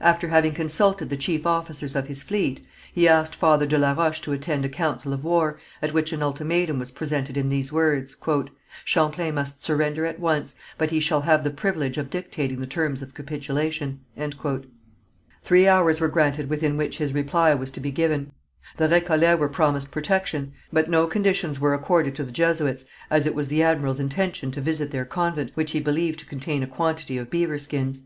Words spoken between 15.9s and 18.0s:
were granted within which his reply was to be